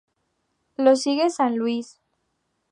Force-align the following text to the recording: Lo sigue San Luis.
Lo 0.77 0.95
sigue 0.95 1.29
San 1.29 1.57
Luis. 1.57 2.01